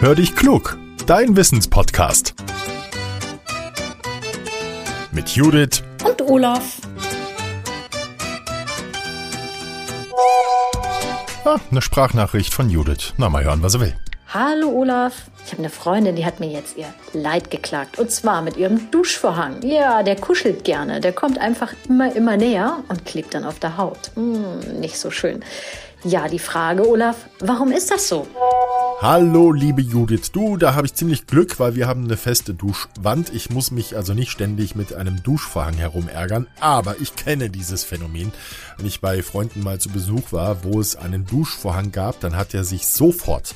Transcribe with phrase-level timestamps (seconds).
[0.00, 2.36] Hör dich klug, dein Wissenspodcast.
[5.10, 6.76] Mit Judith und Olaf.
[11.44, 13.12] Ah, eine Sprachnachricht von Judith.
[13.16, 13.96] Na, mal hören, was er will.
[14.32, 15.14] Hallo Olaf.
[15.44, 17.98] Ich habe eine Freundin, die hat mir jetzt ihr Leid geklagt.
[17.98, 19.62] Und zwar mit ihrem Duschvorhang.
[19.62, 21.00] Ja, der kuschelt gerne.
[21.00, 24.12] Der kommt einfach immer, immer näher und klebt dann auf der Haut.
[24.14, 25.42] Hm, nicht so schön.
[26.04, 28.28] Ja, die Frage, Olaf, warum ist das so?
[29.00, 30.32] Hallo, liebe Judith.
[30.32, 33.32] Du, da habe ich ziemlich Glück, weil wir haben eine feste Duschwand.
[33.32, 38.32] Ich muss mich also nicht ständig mit einem Duschvorhang herumärgern, aber ich kenne dieses Phänomen.
[38.76, 42.54] Wenn ich bei Freunden mal zu Besuch war, wo es einen Duschvorhang gab, dann hat
[42.54, 43.54] er sich sofort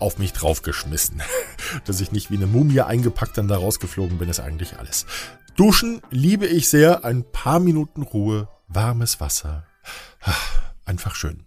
[0.00, 1.22] auf mich draufgeschmissen.
[1.86, 5.06] Dass ich nicht wie eine Mumie eingepackt dann da rausgeflogen bin, ist eigentlich alles.
[5.56, 7.06] Duschen liebe ich sehr.
[7.06, 9.64] Ein paar Minuten Ruhe, warmes Wasser.
[10.84, 11.43] Einfach schön.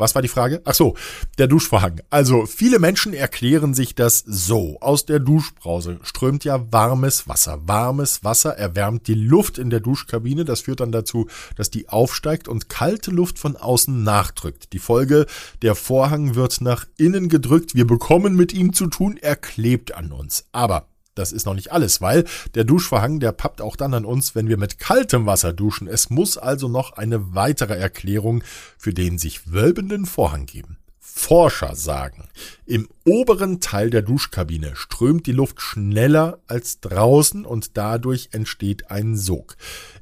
[0.00, 0.62] Was war die Frage?
[0.64, 0.96] Ach so,
[1.38, 2.00] der Duschvorhang.
[2.10, 4.78] Also viele Menschen erklären sich das so.
[4.80, 7.60] Aus der Duschbrause strömt ja warmes Wasser.
[7.66, 10.44] Warmes Wasser erwärmt die Luft in der Duschkabine.
[10.44, 14.72] Das führt dann dazu, dass die aufsteigt und kalte Luft von außen nachdrückt.
[14.72, 15.26] Die Folge,
[15.62, 17.74] der Vorhang wird nach innen gedrückt.
[17.74, 19.18] Wir bekommen mit ihm zu tun.
[19.20, 20.46] Er klebt an uns.
[20.52, 24.34] Aber das ist noch nicht alles, weil der Duschvorhang, der pappt auch dann an uns,
[24.34, 25.88] wenn wir mit kaltem Wasser duschen.
[25.88, 28.42] Es muss also noch eine weitere Erklärung
[28.78, 30.78] für den sich wölbenden Vorhang geben.
[30.98, 32.28] Forscher sagen,
[32.66, 39.16] im oberen Teil der Duschkabine strömt die Luft schneller als draußen und dadurch entsteht ein
[39.16, 39.56] Sog.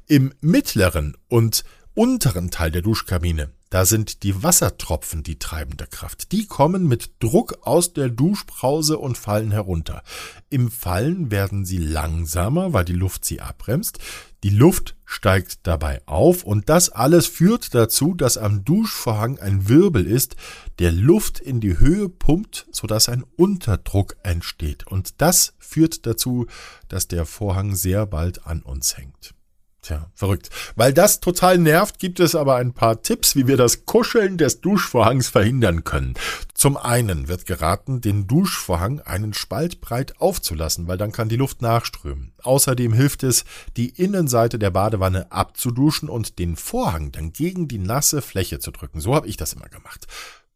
[0.07, 1.63] Im mittleren und
[1.93, 6.31] unteren Teil der Duschkabine da sind die Wassertropfen die treibende Kraft.
[6.31, 10.03] Die kommen mit Druck aus der Duschbrause und fallen herunter.
[10.49, 13.99] Im Fallen werden sie langsamer, weil die Luft sie abbremst.
[14.43, 20.07] Die Luft steigt dabei auf und das alles führt dazu, dass am Duschvorhang ein Wirbel
[20.07, 20.35] ist,
[20.79, 24.87] der Luft in die Höhe pumpt, sodass ein Unterdruck entsteht.
[24.87, 26.47] Und das führt dazu,
[26.87, 29.35] dass der Vorhang sehr bald an uns hängt.
[29.81, 30.49] Tja, verrückt.
[30.75, 34.59] Weil das total nervt, gibt es aber ein paar Tipps, wie wir das Kuscheln des
[34.59, 36.15] Duschvorhangs verhindern können.
[36.53, 41.61] Zum einen wird geraten, den Duschvorhang einen Spalt breit aufzulassen, weil dann kann die Luft
[41.61, 42.33] nachströmen.
[42.43, 43.45] Außerdem hilft es,
[43.77, 48.99] die Innenseite der Badewanne abzuduschen und den Vorhang dann gegen die nasse Fläche zu drücken.
[48.99, 50.07] So habe ich das immer gemacht.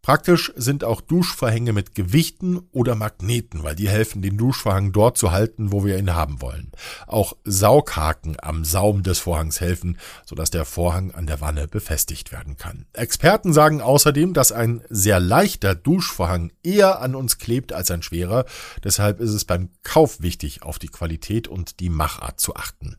[0.04, 5.32] Praktisch sind auch Duschvorhänge mit Gewichten oder Magneten, weil die helfen, den Duschvorhang dort zu
[5.32, 6.74] halten, wo wir ihn haben wollen.
[7.08, 12.58] Auch Saughaken am Saum des Vorhangs helfen, sodass der Vorhang an der Wanne befestigt werden
[12.58, 12.86] kann.
[12.92, 18.44] Experten sagen außerdem, dass ein sehr leichter Duschvorhang eher an uns klebt als ein schwerer.
[18.84, 22.98] Deshalb ist es beim Kauf wichtig, auf die Qualität und die Machart zu achten.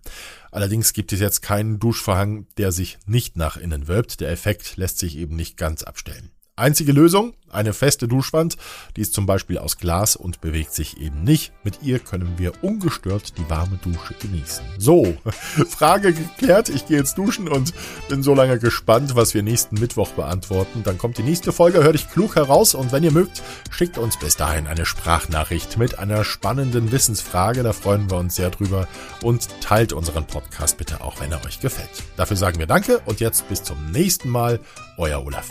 [0.51, 4.23] Allerdings gibt es jetzt keinen Duschvorhang, der sich nicht nach innen wölbt.
[4.23, 6.31] Der Effekt lässt sich eben nicht ganz abstellen.
[6.57, 8.57] Einzige Lösung, eine feste Duschwand,
[8.97, 11.53] die ist zum Beispiel aus Glas und bewegt sich eben nicht.
[11.65, 14.65] Mit ihr können wir ungestört die warme Dusche genießen.
[14.79, 15.17] So,
[15.69, 16.69] Frage geklärt.
[16.69, 17.75] Ich gehe jetzt duschen und
[18.09, 20.85] bin so lange gespannt, was wir nächsten Mittwoch beantworten.
[20.85, 24.17] Dann kommt die nächste Folge, hör dich klug heraus und wenn ihr mögt, schickt uns
[24.17, 27.65] bis dahin eine Sprachnachricht mit einer spannenden Wissensfrage.
[27.65, 28.87] Da freuen wir uns sehr drüber
[29.23, 32.05] und teilt unseren Podcast bitte auch, wenn er euch gefällt.
[32.17, 34.61] Dafür sagen wir Danke und jetzt bis zum nächsten Mal.
[34.97, 35.49] Euer Olaf.